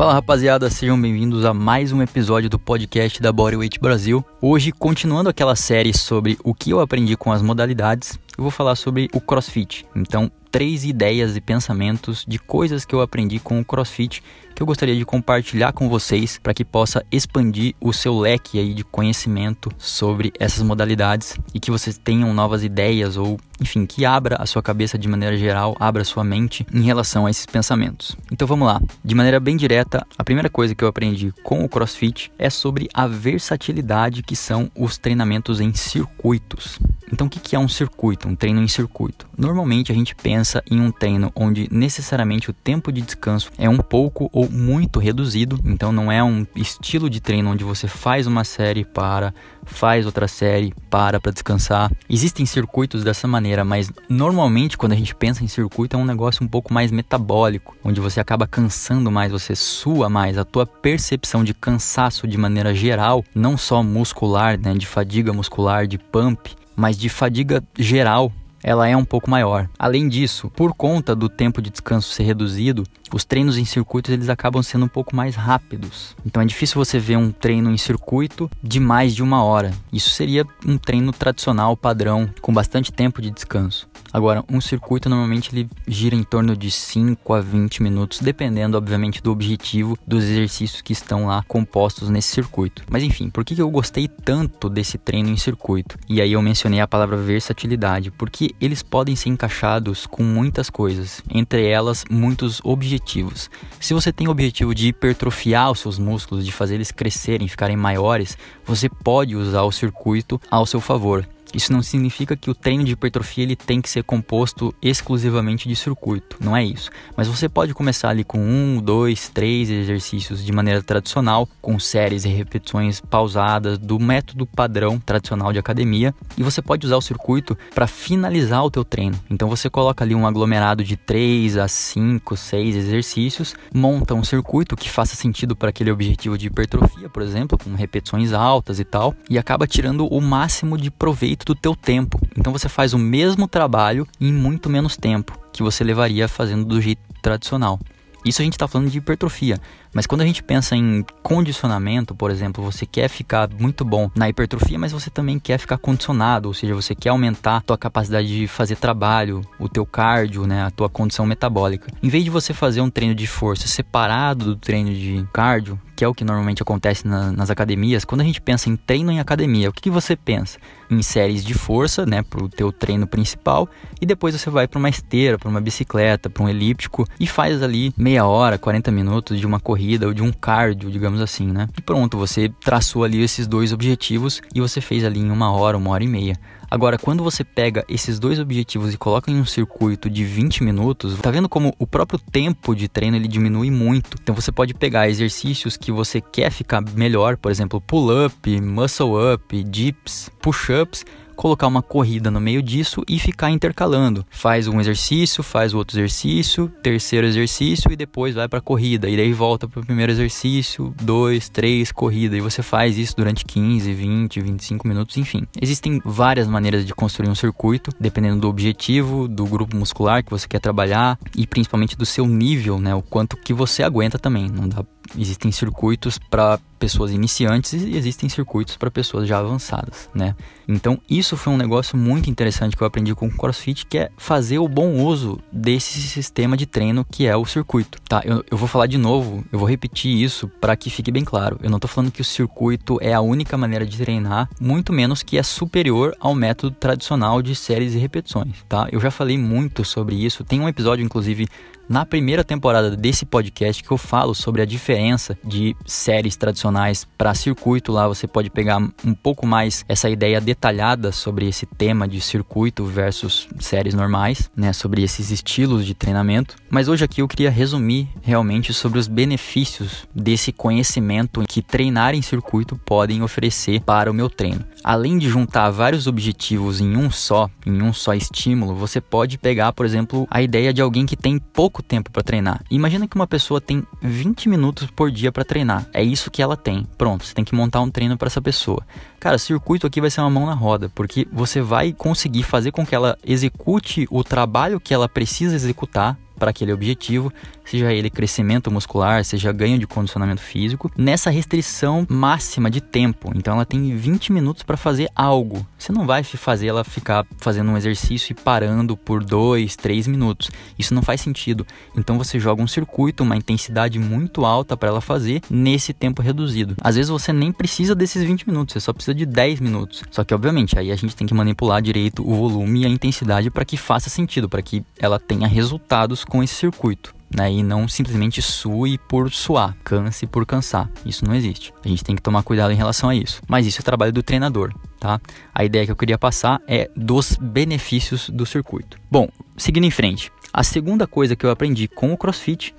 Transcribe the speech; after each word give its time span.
Fala 0.00 0.14
rapaziada, 0.14 0.70
sejam 0.70 0.98
bem-vindos 0.98 1.44
a 1.44 1.52
mais 1.52 1.92
um 1.92 2.00
episódio 2.00 2.48
do 2.48 2.58
podcast 2.58 3.20
da 3.20 3.30
Bodyweight 3.30 3.78
Brasil. 3.78 4.24
Hoje, 4.40 4.72
continuando 4.72 5.28
aquela 5.28 5.54
série 5.54 5.92
sobre 5.92 6.38
o 6.42 6.54
que 6.54 6.70
eu 6.70 6.80
aprendi 6.80 7.18
com 7.18 7.30
as 7.30 7.42
modalidades, 7.42 8.18
eu 8.38 8.42
vou 8.42 8.50
falar 8.50 8.76
sobre 8.76 9.10
o 9.12 9.20
CrossFit. 9.20 9.84
Então, 9.94 10.32
três 10.50 10.86
ideias 10.86 11.36
e 11.36 11.40
pensamentos 11.42 12.24
de 12.26 12.38
coisas 12.38 12.86
que 12.86 12.94
eu 12.94 13.02
aprendi 13.02 13.38
com 13.38 13.60
o 13.60 13.64
CrossFit 13.64 14.22
que 14.54 14.62
eu 14.62 14.66
gostaria 14.66 14.96
de 14.96 15.04
compartilhar 15.04 15.74
com 15.74 15.86
vocês 15.86 16.38
para 16.42 16.54
que 16.54 16.64
possa 16.64 17.04
expandir 17.12 17.74
o 17.78 17.92
seu 17.92 18.18
leque 18.18 18.58
aí 18.58 18.72
de 18.72 18.82
conhecimento 18.82 19.70
sobre 19.76 20.32
essas 20.40 20.62
modalidades 20.62 21.36
e 21.54 21.60
que 21.60 21.70
vocês 21.70 21.98
tenham 21.98 22.32
novas 22.32 22.64
ideias 22.64 23.18
ou, 23.18 23.38
enfim, 23.60 23.84
que 23.86 24.04
abra 24.04 24.36
a 24.36 24.46
sua 24.46 24.62
cabeça 24.62 24.98
de 24.98 25.08
maneira 25.08 25.36
geral, 25.36 25.76
abra 25.78 26.02
a 26.02 26.04
sua 26.04 26.24
mente 26.24 26.66
em 26.72 26.82
relação 26.82 27.26
a 27.26 27.30
esses 27.30 27.46
pensamentos. 27.46 28.16
Então 28.32 28.46
vamos 28.46 28.66
lá. 28.66 28.80
De 29.04 29.14
maneira 29.14 29.38
bem 29.38 29.56
direta, 29.56 30.06
a 30.16 30.24
primeira 30.24 30.48
coisa 30.48 30.74
que 30.74 30.82
eu 30.82 30.88
aprendi 30.88 31.32
com 31.42 31.64
o 31.64 31.68
CrossFit 31.68 32.32
é 32.38 32.48
sobre 32.48 32.88
a 32.94 33.06
versatilidade 33.06 34.22
que 34.22 34.34
são 34.34 34.70
os 34.74 34.96
treinamentos 34.96 35.60
em 35.60 35.74
circuitos. 35.74 36.78
Então, 37.12 37.26
o 37.26 37.30
que 37.30 37.56
é 37.56 37.58
um 37.58 37.68
circuito, 37.68 38.28
um 38.28 38.36
treino 38.36 38.62
em 38.62 38.68
circuito? 38.68 39.28
Normalmente 39.36 39.90
a 39.90 39.94
gente 39.94 40.14
pensa 40.14 40.62
em 40.70 40.80
um 40.80 40.92
treino 40.92 41.32
onde 41.34 41.68
necessariamente 41.70 42.50
o 42.50 42.52
tempo 42.52 42.92
de 42.92 43.00
descanso 43.00 43.50
é 43.58 43.68
um 43.68 43.78
pouco 43.78 44.30
ou 44.32 44.48
muito 44.48 45.00
reduzido, 45.00 45.58
então 45.64 45.90
não 45.90 46.10
é 46.10 46.22
um 46.22 46.46
estilo 46.54 47.10
de 47.10 47.20
treino 47.20 47.50
onde 47.50 47.64
você 47.64 47.88
faz 47.88 48.26
uma 48.26 48.44
série 48.44 48.84
para, 48.84 49.34
faz 49.64 50.06
outra 50.06 50.28
série, 50.28 50.72
para 50.88 51.18
para 51.18 51.32
descansar. 51.32 51.90
Existem 52.08 52.46
circuitos 52.46 53.02
dessa 53.02 53.26
maneira, 53.26 53.49
mas 53.64 53.90
normalmente 54.08 54.78
quando 54.78 54.92
a 54.92 54.96
gente 54.96 55.14
pensa 55.14 55.44
em 55.44 55.48
circuito 55.48 55.96
é 55.96 55.98
um 55.98 56.04
negócio 56.04 56.44
um 56.44 56.48
pouco 56.48 56.72
mais 56.72 56.90
metabólico, 56.90 57.76
onde 57.84 58.00
você 58.00 58.20
acaba 58.20 58.46
cansando 58.46 59.10
mais, 59.10 59.32
você 59.32 59.54
sua 59.54 60.08
mais, 60.08 60.38
a 60.38 60.44
tua 60.44 60.66
percepção 60.66 61.44
de 61.44 61.52
cansaço 61.52 62.26
de 62.26 62.38
maneira 62.38 62.74
geral, 62.74 63.24
não 63.34 63.56
só 63.56 63.82
muscular, 63.82 64.58
né, 64.58 64.74
de 64.74 64.86
fadiga 64.86 65.32
muscular, 65.32 65.86
de 65.86 65.98
pump, 65.98 66.54
mas 66.76 66.96
de 66.96 67.08
fadiga 67.08 67.62
geral 67.78 68.32
ela 68.62 68.88
é 68.88 68.96
um 68.96 69.04
pouco 69.04 69.30
maior. 69.30 69.68
Além 69.78 70.08
disso, 70.08 70.50
por 70.50 70.74
conta 70.74 71.14
do 71.14 71.28
tempo 71.28 71.60
de 71.62 71.70
descanso 71.70 72.12
ser 72.12 72.24
reduzido, 72.24 72.84
os 73.12 73.24
treinos 73.24 73.58
em 73.58 73.64
circuitos 73.64 74.12
eles 74.12 74.28
acabam 74.28 74.62
sendo 74.62 74.84
um 74.84 74.88
pouco 74.88 75.14
mais 75.14 75.34
rápidos. 75.34 76.14
Então 76.24 76.42
é 76.42 76.46
difícil 76.46 76.76
você 76.76 76.98
ver 76.98 77.16
um 77.16 77.30
treino 77.30 77.70
em 77.70 77.78
circuito 77.78 78.50
de 78.62 78.78
mais 78.78 79.14
de 79.14 79.22
uma 79.22 79.42
hora. 79.42 79.72
Isso 79.92 80.10
seria 80.10 80.46
um 80.66 80.78
treino 80.78 81.12
tradicional, 81.12 81.76
padrão, 81.76 82.28
com 82.40 82.52
bastante 82.52 82.92
tempo 82.92 83.20
de 83.20 83.30
descanso. 83.30 83.88
Agora, 84.12 84.44
um 84.50 84.60
circuito 84.60 85.08
normalmente 85.08 85.54
ele 85.54 85.68
gira 85.86 86.16
em 86.16 86.22
torno 86.22 86.56
de 86.56 86.70
5 86.70 87.32
a 87.32 87.40
20 87.40 87.82
minutos, 87.82 88.20
dependendo, 88.20 88.76
obviamente, 88.76 89.22
do 89.22 89.30
objetivo 89.30 89.96
dos 90.06 90.24
exercícios 90.24 90.82
que 90.82 90.92
estão 90.92 91.26
lá 91.26 91.44
compostos 91.46 92.08
nesse 92.08 92.28
circuito. 92.28 92.82
Mas 92.90 93.02
enfim, 93.02 93.30
por 93.30 93.44
que 93.44 93.60
eu 93.60 93.70
gostei 93.70 94.08
tanto 94.08 94.68
desse 94.68 94.98
treino 94.98 95.28
em 95.28 95.36
circuito? 95.36 95.96
E 96.08 96.20
aí 96.20 96.32
eu 96.32 96.42
mencionei 96.42 96.80
a 96.80 96.88
palavra 96.88 97.16
versatilidade, 97.16 98.10
porque 98.10 98.54
eles 98.60 98.82
podem 98.82 99.14
ser 99.14 99.28
encaixados 99.28 100.06
com 100.06 100.22
muitas 100.22 100.68
coisas, 100.68 101.22
entre 101.30 101.66
elas 101.68 102.04
muitos 102.10 102.60
objetivos. 102.64 103.48
Se 103.78 103.94
você 103.94 104.12
tem 104.12 104.26
o 104.26 104.30
objetivo 104.30 104.74
de 104.74 104.88
hipertrofiar 104.88 105.70
os 105.70 105.80
seus 105.80 105.98
músculos, 105.98 106.44
de 106.44 106.52
fazer 106.52 106.74
eles 106.74 106.90
crescerem, 106.90 107.46
ficarem 107.48 107.76
maiores, 107.76 108.36
você 108.64 108.88
pode 108.88 109.36
usar 109.36 109.62
o 109.62 109.72
circuito 109.72 110.40
ao 110.50 110.66
seu 110.66 110.80
favor. 110.80 111.26
Isso 111.54 111.72
não 111.72 111.82
significa 111.82 112.36
que 112.36 112.50
o 112.50 112.54
treino 112.54 112.84
de 112.84 112.92
hipertrofia 112.92 113.44
ele 113.44 113.56
tem 113.56 113.80
que 113.80 113.90
ser 113.90 114.04
composto 114.04 114.74
exclusivamente 114.80 115.68
de 115.68 115.74
circuito, 115.74 116.36
não 116.40 116.56
é 116.56 116.64
isso. 116.64 116.90
Mas 117.16 117.28
você 117.28 117.48
pode 117.48 117.74
começar 117.74 118.10
ali 118.10 118.24
com 118.24 118.38
um, 118.38 118.80
dois, 118.80 119.28
três 119.28 119.68
exercícios 119.68 120.44
de 120.44 120.52
maneira 120.52 120.82
tradicional, 120.82 121.48
com 121.60 121.78
séries 121.78 122.24
e 122.24 122.28
repetições 122.28 123.00
pausadas 123.00 123.78
do 123.78 123.98
método 123.98 124.46
padrão 124.46 124.98
tradicional 124.98 125.52
de 125.52 125.58
academia, 125.58 126.14
e 126.36 126.42
você 126.42 126.62
pode 126.62 126.86
usar 126.86 126.96
o 126.96 127.02
circuito 127.02 127.56
para 127.74 127.86
finalizar 127.86 128.64
o 128.64 128.70
teu 128.70 128.84
treino. 128.84 129.18
Então 129.28 129.48
você 129.48 129.68
coloca 129.68 130.04
ali 130.04 130.14
um 130.14 130.26
aglomerado 130.26 130.84
de 130.84 130.96
3 130.96 131.56
a 131.56 131.66
5, 131.66 132.36
6 132.36 132.76
exercícios, 132.76 133.54
monta 133.74 134.14
um 134.14 134.24
circuito 134.24 134.76
que 134.76 134.88
faça 134.88 135.16
sentido 135.16 135.56
para 135.56 135.70
aquele 135.70 135.90
objetivo 135.90 136.38
de 136.38 136.46
hipertrofia, 136.46 137.08
por 137.08 137.22
exemplo, 137.22 137.58
com 137.58 137.74
repetições 137.74 138.32
altas 138.32 138.78
e 138.78 138.84
tal, 138.84 139.14
e 139.28 139.38
acaba 139.38 139.66
tirando 139.66 140.06
o 140.06 140.20
máximo 140.20 140.78
de 140.78 140.90
proveito 140.90 141.39
do 141.44 141.54
teu 141.54 141.74
tempo. 141.74 142.20
Então 142.36 142.52
você 142.52 142.68
faz 142.68 142.92
o 142.92 142.98
mesmo 142.98 143.46
trabalho 143.48 144.06
em 144.20 144.32
muito 144.32 144.68
menos 144.70 144.96
tempo 144.96 145.38
que 145.52 145.62
você 145.62 145.82
levaria 145.84 146.28
fazendo 146.28 146.64
do 146.64 146.80
jeito 146.80 147.02
tradicional. 147.22 147.78
Isso 148.24 148.42
a 148.42 148.44
gente 148.44 148.54
está 148.54 148.68
falando 148.68 148.90
de 148.90 148.98
hipertrofia. 148.98 149.58
Mas 149.92 150.06
quando 150.06 150.20
a 150.20 150.26
gente 150.26 150.42
pensa 150.42 150.76
em 150.76 151.04
condicionamento, 151.22 152.14
por 152.14 152.30
exemplo, 152.30 152.62
você 152.62 152.86
quer 152.86 153.08
ficar 153.08 153.48
muito 153.58 153.84
bom 153.84 154.10
na 154.14 154.28
hipertrofia, 154.28 154.78
mas 154.78 154.92
você 154.92 155.10
também 155.10 155.38
quer 155.38 155.58
ficar 155.58 155.78
condicionado, 155.78 156.48
ou 156.48 156.54
seja, 156.54 156.74
você 156.74 156.94
quer 156.94 157.08
aumentar 157.08 157.56
a 157.56 157.60
tua 157.60 157.78
capacidade 157.78 158.28
de 158.28 158.46
fazer 158.46 158.76
trabalho, 158.76 159.40
o 159.58 159.68
teu 159.68 159.84
cardio, 159.84 160.46
né, 160.46 160.62
a 160.62 160.70
tua 160.70 160.88
condição 160.88 161.26
metabólica. 161.26 161.90
Em 162.02 162.08
vez 162.08 162.22
de 162.22 162.30
você 162.30 162.52
fazer 162.52 162.80
um 162.80 162.90
treino 162.90 163.14
de 163.14 163.26
força 163.26 163.66
separado 163.66 164.44
do 164.44 164.56
treino 164.56 164.94
de 164.94 165.26
cardio, 165.32 165.80
que 166.00 166.04
é 166.04 166.08
o 166.08 166.14
que 166.14 166.24
normalmente 166.24 166.62
acontece 166.62 167.06
na, 167.06 167.30
nas 167.30 167.50
academias, 167.50 168.06
quando 168.06 168.22
a 168.22 168.24
gente 168.24 168.40
pensa 168.40 168.70
em 168.70 168.76
treino 168.76 169.12
em 169.12 169.20
academia, 169.20 169.68
o 169.68 169.72
que, 169.72 169.82
que 169.82 169.90
você 169.90 170.16
pensa? 170.16 170.58
Em 170.90 171.02
séries 171.02 171.44
de 171.44 171.52
força, 171.52 172.06
né, 172.06 172.22
para 172.22 172.42
o 172.42 172.48
teu 172.48 172.72
treino 172.72 173.06
principal, 173.06 173.68
e 174.00 174.06
depois 174.06 174.34
você 174.34 174.48
vai 174.48 174.66
para 174.66 174.78
uma 174.78 174.88
esteira, 174.88 175.38
para 175.38 175.50
uma 175.50 175.60
bicicleta, 175.60 176.30
para 176.30 176.42
um 176.42 176.48
elíptico 176.48 177.06
e 177.20 177.26
faz 177.26 177.62
ali 177.62 177.92
meia 177.98 178.24
hora, 178.24 178.56
40 178.56 178.90
minutos 178.90 179.38
de 179.38 179.46
uma 179.46 179.60
corrida 179.60 180.06
ou 180.06 180.14
de 180.14 180.22
um 180.22 180.32
cardio, 180.32 180.90
digamos 180.90 181.20
assim, 181.20 181.48
né? 181.52 181.68
E 181.76 181.82
pronto, 181.82 182.16
você 182.16 182.48
traçou 182.48 183.04
ali 183.04 183.22
esses 183.22 183.46
dois 183.46 183.70
objetivos 183.70 184.40
e 184.54 184.60
você 184.62 184.80
fez 184.80 185.04
ali 185.04 185.20
em 185.20 185.30
uma 185.30 185.52
hora, 185.52 185.76
uma 185.76 185.90
hora 185.90 186.02
e 186.02 186.08
meia. 186.08 186.38
Agora, 186.70 186.96
quando 186.96 187.24
você 187.24 187.42
pega 187.42 187.84
esses 187.88 188.20
dois 188.20 188.38
objetivos 188.38 188.94
e 188.94 188.96
coloca 188.96 189.28
em 189.28 189.40
um 189.40 189.44
circuito 189.44 190.08
de 190.08 190.24
20 190.24 190.62
minutos, 190.62 191.18
tá 191.18 191.30
vendo 191.30 191.48
como 191.48 191.74
o 191.80 191.86
próprio 191.86 192.18
tempo 192.18 192.76
de 192.76 192.86
treino 192.86 193.16
ele 193.16 193.26
diminui 193.26 193.72
muito. 193.72 194.16
Então 194.22 194.34
você 194.34 194.52
pode 194.52 194.72
pegar 194.72 195.08
exercícios 195.08 195.76
que 195.76 195.90
você 195.90 196.20
quer 196.20 196.52
ficar 196.52 196.80
melhor, 196.94 197.36
por 197.36 197.50
exemplo, 197.50 197.80
pull-up, 197.80 198.60
muscle-up, 198.60 199.64
dips, 199.64 200.30
push-ups, 200.40 201.04
colocar 201.40 201.66
uma 201.66 201.80
corrida 201.80 202.30
no 202.30 202.38
meio 202.38 202.62
disso 202.62 203.02
e 203.08 203.18
ficar 203.18 203.50
intercalando. 203.50 204.26
Faz 204.28 204.68
um 204.68 204.78
exercício, 204.78 205.42
faz 205.42 205.72
outro 205.72 205.96
exercício, 205.96 206.70
terceiro 206.82 207.26
exercício 207.26 207.90
e 207.90 207.96
depois 207.96 208.34
vai 208.34 208.46
para 208.46 208.60
corrida. 208.60 209.08
E 209.08 209.16
daí 209.16 209.32
volta 209.32 209.66
para 209.66 209.80
o 209.80 209.86
primeiro 209.86 210.12
exercício, 210.12 210.94
dois, 211.00 211.48
três, 211.48 211.90
corrida. 211.90 212.36
E 212.36 212.42
você 212.42 212.62
faz 212.62 212.98
isso 212.98 213.16
durante 213.16 213.46
15, 213.46 213.90
20, 213.90 214.38
25 214.38 214.86
minutos, 214.86 215.16
enfim. 215.16 215.46
Existem 215.62 215.98
várias 216.04 216.46
maneiras 216.46 216.84
de 216.84 216.94
construir 216.94 217.30
um 217.30 217.34
circuito, 217.34 217.90
dependendo 217.98 218.40
do 218.40 218.48
objetivo, 218.48 219.26
do 219.26 219.46
grupo 219.46 219.74
muscular 219.74 220.22
que 220.22 220.30
você 220.30 220.46
quer 220.46 220.60
trabalhar 220.60 221.18
e 221.34 221.46
principalmente 221.46 221.96
do 221.96 222.04
seu 222.04 222.26
nível, 222.26 222.78
né? 222.78 222.94
O 222.94 223.00
quanto 223.00 223.38
que 223.38 223.54
você 223.54 223.82
aguenta 223.82 224.18
também. 224.18 224.46
Não 224.46 224.68
dá 224.68 224.84
existem 225.16 225.50
circuitos 225.52 226.18
para 226.18 226.58
pessoas 226.78 227.12
iniciantes 227.12 227.74
e 227.74 227.94
existem 227.94 228.28
circuitos 228.28 228.76
para 228.76 228.90
pessoas 228.90 229.28
já 229.28 229.38
avançadas, 229.38 230.08
né? 230.14 230.34
Então, 230.66 230.98
isso 231.08 231.36
foi 231.36 231.52
um 231.52 231.56
negócio 231.56 231.96
muito 231.96 232.30
interessante 232.30 232.74
que 232.74 232.82
eu 232.82 232.86
aprendi 232.86 233.14
com 233.14 233.26
o 233.26 233.30
CrossFit, 233.30 233.84
que 233.84 233.98
é 233.98 234.10
fazer 234.16 234.58
o 234.58 234.66
bom 234.66 234.94
uso 234.94 235.38
desse 235.52 236.00
sistema 236.00 236.56
de 236.56 236.64
treino 236.64 237.04
que 237.04 237.26
é 237.26 237.36
o 237.36 237.44
circuito, 237.44 238.00
tá? 238.08 238.22
Eu, 238.24 238.42
eu 238.50 238.56
vou 238.56 238.66
falar 238.66 238.86
de 238.86 238.96
novo, 238.96 239.44
eu 239.52 239.58
vou 239.58 239.68
repetir 239.68 240.10
isso 240.10 240.48
para 240.60 240.74
que 240.74 240.88
fique 240.88 241.12
bem 241.12 241.24
claro. 241.24 241.60
Eu 241.62 241.68
não 241.68 241.76
estou 241.76 241.88
falando 241.88 242.10
que 242.10 242.22
o 242.22 242.24
circuito 242.24 242.98
é 243.02 243.12
a 243.12 243.20
única 243.20 243.58
maneira 243.58 243.84
de 243.84 243.98
treinar, 243.98 244.48
muito 244.58 244.92
menos 244.92 245.22
que 245.22 245.36
é 245.36 245.42
superior 245.42 246.16
ao 246.18 246.34
método 246.34 246.74
tradicional 246.74 247.42
de 247.42 247.54
séries 247.54 247.94
e 247.94 247.98
repetições, 247.98 248.54
tá? 248.66 248.88
Eu 248.90 249.00
já 249.00 249.10
falei 249.10 249.36
muito 249.36 249.84
sobre 249.84 250.16
isso, 250.16 250.44
tem 250.44 250.60
um 250.60 250.68
episódio 250.68 251.04
inclusive 251.04 251.46
na 251.90 252.06
primeira 252.06 252.44
temporada 252.44 252.96
desse 252.96 253.26
podcast 253.26 253.82
que 253.82 253.90
eu 253.90 253.98
falo 253.98 254.32
sobre 254.32 254.62
a 254.62 254.64
diferença 254.64 255.36
de 255.44 255.74
séries 255.84 256.36
tradicionais 256.36 257.04
para 257.18 257.34
circuito. 257.34 257.90
Lá 257.90 258.06
você 258.06 258.28
pode 258.28 258.48
pegar 258.48 258.78
um 258.78 259.12
pouco 259.12 259.44
mais 259.44 259.84
essa 259.88 260.08
ideia 260.08 260.40
detalhada 260.40 261.10
sobre 261.10 261.48
esse 261.48 261.66
tema 261.66 262.06
de 262.06 262.20
circuito 262.20 262.84
versus 262.84 263.48
séries 263.58 263.92
normais, 263.92 264.48
né? 264.54 264.72
Sobre 264.72 265.02
esses 265.02 265.32
estilos 265.32 265.84
de 265.84 265.92
treinamento. 265.92 266.54
Mas 266.70 266.86
hoje 266.86 267.04
aqui 267.04 267.22
eu 267.22 267.26
queria 267.26 267.50
resumir 267.50 268.08
realmente 268.22 268.72
sobre 268.72 269.00
os 269.00 269.08
benefícios 269.08 270.06
desse 270.14 270.52
conhecimento 270.52 271.42
que 271.48 271.60
treinar 271.60 272.14
em 272.14 272.22
circuito 272.22 272.80
podem 272.86 273.20
oferecer 273.20 273.80
para 273.80 274.08
o 274.08 274.14
meu 274.14 274.30
treino. 274.30 274.64
Além 274.84 275.18
de 275.18 275.28
juntar 275.28 275.70
vários 275.70 276.06
objetivos 276.06 276.80
em 276.80 276.96
um 276.96 277.10
só, 277.10 277.50
em 277.66 277.82
um 277.82 277.92
só 277.92 278.14
estímulo, 278.14 278.76
você 278.76 279.00
pode 279.00 279.38
pegar, 279.38 279.72
por 279.72 279.84
exemplo, 279.84 280.28
a 280.30 280.40
ideia 280.40 280.72
de 280.72 280.80
alguém 280.80 281.04
que 281.04 281.16
tem 281.16 281.36
pouco 281.36 281.79
pouco 281.80 281.82
tempo 281.82 282.10
para 282.10 282.22
treinar. 282.22 282.62
Imagina 282.70 283.08
que 283.08 283.16
uma 283.16 283.26
pessoa 283.26 283.60
tem 283.60 283.82
20 284.02 284.48
minutos 284.48 284.88
por 284.90 285.10
dia 285.10 285.32
para 285.32 285.44
treinar. 285.44 285.86
É 285.92 286.02
isso 286.02 286.30
que 286.30 286.42
ela 286.42 286.56
tem. 286.56 286.86
Pronto, 286.96 287.24
você 287.24 287.34
tem 287.34 287.44
que 287.44 287.54
montar 287.54 287.80
um 287.80 287.90
treino 287.90 288.16
para 288.16 288.28
essa 288.28 288.40
pessoa. 288.40 288.86
Cara, 289.18 289.38
circuito 289.38 289.86
aqui 289.86 290.00
vai 290.00 290.10
ser 290.10 290.20
uma 290.20 290.30
mão 290.30 290.46
na 290.46 290.54
roda, 290.54 290.90
porque 290.94 291.26
você 291.32 291.60
vai 291.60 291.92
conseguir 291.92 292.42
fazer 292.42 292.70
com 292.70 292.86
que 292.86 292.94
ela 292.94 293.18
execute 293.24 294.06
o 294.10 294.22
trabalho 294.22 294.80
que 294.80 294.94
ela 294.94 295.08
precisa 295.08 295.54
executar 295.54 296.16
para 296.40 296.50
aquele 296.50 296.72
objetivo, 296.72 297.30
seja 297.64 297.92
ele 297.92 298.08
crescimento 298.08 298.70
muscular, 298.70 299.22
seja 299.24 299.52
ganho 299.52 299.78
de 299.78 299.86
condicionamento 299.86 300.40
físico, 300.40 300.90
nessa 300.96 301.30
restrição 301.30 302.06
máxima 302.08 302.70
de 302.70 302.80
tempo. 302.80 303.30
Então 303.36 303.54
ela 303.54 303.66
tem 303.66 303.94
20 303.94 304.32
minutos 304.32 304.62
para 304.62 304.76
fazer 304.76 305.08
algo. 305.14 305.64
Você 305.78 305.92
não 305.92 306.06
vai 306.06 306.24
fazer 306.24 306.68
ela 306.68 306.82
ficar 306.82 307.26
fazendo 307.38 307.70
um 307.70 307.76
exercício 307.76 308.32
e 308.32 308.34
parando 308.34 308.96
por 308.96 309.22
2, 309.22 309.76
3 309.76 310.06
minutos. 310.06 310.50
Isso 310.78 310.94
não 310.94 311.02
faz 311.02 311.20
sentido. 311.20 311.66
Então 311.94 312.16
você 312.16 312.40
joga 312.40 312.62
um 312.62 312.66
circuito, 312.66 313.22
uma 313.22 313.36
intensidade 313.36 313.98
muito 313.98 314.46
alta 314.46 314.76
para 314.76 314.88
ela 314.88 315.00
fazer 315.00 315.42
nesse 315.50 315.92
tempo 315.92 316.22
reduzido. 316.22 316.74
Às 316.80 316.96
vezes 316.96 317.10
você 317.10 317.32
nem 317.32 317.52
precisa 317.52 317.94
desses 317.94 318.24
20 318.24 318.48
minutos, 318.48 318.72
você 318.72 318.80
só 318.80 318.92
precisa 318.92 319.14
de 319.14 319.26
10 319.26 319.60
minutos. 319.60 320.02
Só 320.10 320.24
que 320.24 320.34
obviamente 320.34 320.78
aí 320.78 320.90
a 320.90 320.96
gente 320.96 321.14
tem 321.14 321.26
que 321.26 321.34
manipular 321.34 321.82
direito 321.82 322.26
o 322.26 322.34
volume 322.34 322.82
e 322.82 322.86
a 322.86 322.88
intensidade 322.88 323.50
para 323.50 323.64
que 323.64 323.76
faça 323.76 324.08
sentido, 324.08 324.48
para 324.48 324.62
que 324.62 324.82
ela 324.98 325.20
tenha 325.20 325.46
resultados 325.46 326.24
com 326.30 326.42
esse 326.42 326.54
circuito. 326.54 327.14
Né, 327.32 327.52
e 327.52 327.62
não 327.62 327.86
simplesmente 327.86 328.42
sue 328.42 328.98
por 328.98 329.30
suar, 329.30 329.76
canse 329.84 330.26
por 330.26 330.44
cansar. 330.44 330.90
Isso 331.06 331.24
não 331.24 331.32
existe. 331.32 331.72
A 331.84 331.86
gente 331.86 332.02
tem 332.02 332.16
que 332.16 332.22
tomar 332.22 332.42
cuidado 332.42 332.72
em 332.72 332.76
relação 332.76 333.08
a 333.08 333.14
isso. 333.14 333.40
Mas 333.46 333.68
isso 333.68 333.80
é 333.80 333.84
trabalho 333.84 334.12
do 334.12 334.20
treinador, 334.20 334.74
tá? 334.98 335.20
A 335.54 335.64
ideia 335.64 335.86
que 335.86 335.92
eu 335.92 335.96
queria 335.96 336.18
passar 336.18 336.60
é 336.66 336.90
dos 336.96 337.36
benefícios 337.40 338.28
do 338.30 338.44
circuito. 338.44 338.98
Bom, 339.08 339.28
seguindo 339.56 339.84
em 339.84 339.92
frente. 339.92 340.32
A 340.52 340.64
segunda 340.64 341.06
coisa 341.06 341.36
que 341.36 341.46
eu 341.46 341.50
aprendi 341.50 341.86
com 341.86 342.12
o 342.12 342.16
CrossFit 342.16 342.74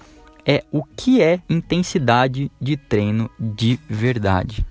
é 0.45 0.65
o 0.69 0.83
que 0.83 1.21
é 1.21 1.39
intensidade 1.49 2.51
de 2.59 2.75
treino 2.75 3.29
de 3.39 3.79
verdade. 3.89 4.65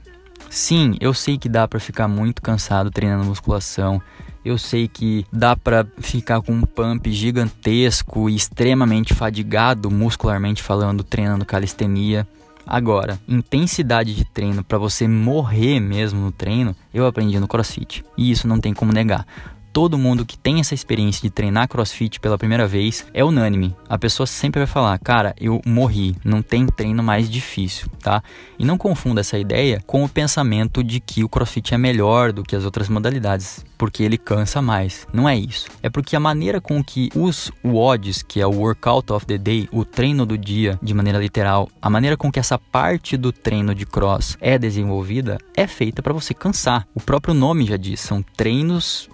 Sim, 0.51 0.97
eu 1.01 1.15
sei 1.15 1.39
que 1.39 1.49
dá 1.49 1.69
para 1.69 1.79
ficar 1.79 2.09
muito 2.09 2.43
cansado 2.43 2.91
treinando 2.91 3.25
musculação. 3.25 4.03
Eu 4.45 4.59
sei 4.59 4.89
que 4.89 5.25
dá 5.33 5.55
para 5.55 5.87
ficar 6.01 6.43
com 6.43 6.51
um 6.51 6.63
pump 6.63 7.09
gigantesco 7.13 8.29
e 8.29 8.35
extremamente 8.35 9.15
fadigado 9.15 9.89
muscularmente 9.89 10.61
falando 10.61 11.05
treinando 11.05 11.45
calistenia. 11.45 12.27
Agora, 12.67 13.21
intensidade 13.29 14.13
de 14.13 14.25
treino 14.25 14.65
para 14.65 14.77
você 14.77 15.07
morrer 15.07 15.79
mesmo 15.79 16.21
no 16.21 16.33
treino, 16.33 16.75
eu 16.93 17.07
aprendi 17.07 17.39
no 17.39 17.47
CrossFit. 17.47 18.05
E 18.19 18.33
isso 18.33 18.49
não 18.49 18.59
tem 18.59 18.75
como 18.75 18.93
negar 18.93 19.25
todo 19.73 19.99
mundo 19.99 20.25
que 20.25 20.39
tem 20.39 20.61
essa 20.61 20.75
experiência 20.75 21.23
de 21.23 21.31
treinar 21.31 21.69
crossfit 21.69 22.21
pela 22.21 22.39
primeira 22.39 22.67
vez 22.67 23.07
é 23.13 23.25
unânime. 23.25 23.75
A 23.89 23.99
pessoa 23.99 24.27
sempre 24.27 24.61
vai 24.61 24.67
falar: 24.67 24.99
Cara, 24.99 25.35
eu 25.41 25.61
morri, 25.65 26.17
não 26.25 26.43
tem 26.43 26.67
treino 26.67 27.03
mais 27.03 27.29
difícil, 27.29 27.89
tá? 28.01 28.23
E 28.59 28.65
não 28.65 28.77
confunda 28.77 29.21
essa 29.21 29.39
ideia 29.39 29.83
com 29.87 30.05
o 30.05 30.09
pensamento 30.09 30.83
de 30.83 31.01
que 31.01 31.25
o 31.25 31.29
crossfit 31.29 31.75
é 31.75 31.79
melhor 31.79 32.33
do 32.33 32.43
que 32.43 32.57
as 32.57 32.65
outras 32.65 32.89
modalidades, 32.89 33.65
porque 33.79 34.03
ele 34.03 34.19
cansa 34.19 34.61
mais. 34.61 35.07
Não 35.13 35.29
é 35.29 35.37
isso. 35.37 35.69
É 35.83 35.89
porque 35.89 36.17
a 36.17 36.21
maneira 36.21 36.61
com 36.61 36.83
que 36.83 37.09
os 37.15 37.51
WODs, 37.65 38.23
que 38.23 38.41
é 38.41 38.47
o 38.47 38.51
Workout 38.51 39.13
of 39.13 39.27
the 39.27 39.39
Day, 39.39 39.69
o 39.73 39.85
treino 39.85 40.27
do 40.27 40.37
dia, 40.37 40.79
de 40.83 40.93
maneira 40.93 41.19
literal, 41.19 41.69
a 41.81 41.89
maneira 41.89 42.17
com 42.17 42.31
que 42.31 42.39
essa 42.39 42.59
parte 42.59 43.17
do 43.17 43.33
treino 43.33 43.75
de 43.75 43.87
cross 43.87 44.37
é 44.41 44.59
desenvolvida 44.59 45.39
é 45.57 45.67
feita 45.67 46.03
para 46.03 46.13
você 46.13 46.35
cansar. 46.35 46.87
O 46.95 47.01
próprio 47.01 47.35
nome 47.35 47.65
já 47.67 47.77
diz: 47.77 48.01
são 48.01 48.23
treinos 48.23 49.09